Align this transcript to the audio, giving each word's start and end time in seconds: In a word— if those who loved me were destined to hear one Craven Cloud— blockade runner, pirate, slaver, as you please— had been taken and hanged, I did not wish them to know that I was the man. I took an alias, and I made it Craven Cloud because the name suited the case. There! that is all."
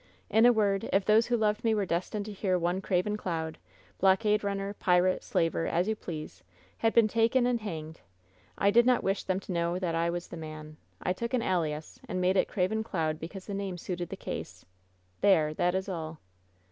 In 0.31 0.47
a 0.47 0.51
word— 0.51 0.89
if 0.91 1.05
those 1.05 1.27
who 1.27 1.37
loved 1.37 1.63
me 1.63 1.75
were 1.75 1.85
destined 1.85 2.25
to 2.25 2.31
hear 2.31 2.57
one 2.57 2.81
Craven 2.81 3.17
Cloud— 3.17 3.59
blockade 3.99 4.43
runner, 4.43 4.73
pirate, 4.73 5.23
slaver, 5.23 5.67
as 5.67 5.87
you 5.87 5.95
please— 5.95 6.43
had 6.79 6.91
been 6.91 7.07
taken 7.07 7.45
and 7.45 7.61
hanged, 7.61 8.01
I 8.57 8.71
did 8.71 8.87
not 8.87 9.03
wish 9.03 9.23
them 9.23 9.39
to 9.41 9.51
know 9.51 9.77
that 9.77 9.93
I 9.93 10.09
was 10.09 10.27
the 10.29 10.37
man. 10.37 10.77
I 11.03 11.13
took 11.13 11.35
an 11.35 11.43
alias, 11.43 11.99
and 12.09 12.17
I 12.17 12.21
made 12.21 12.35
it 12.35 12.47
Craven 12.47 12.83
Cloud 12.83 13.19
because 13.19 13.45
the 13.45 13.53
name 13.53 13.77
suited 13.77 14.09
the 14.09 14.17
case. 14.17 14.65
There! 15.21 15.53
that 15.53 15.75
is 15.75 15.87
all." 15.87 16.17